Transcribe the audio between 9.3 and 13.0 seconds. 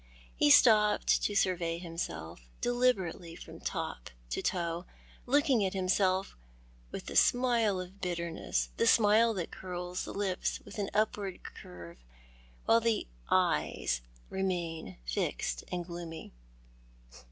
that curls the lips with an upward curve, while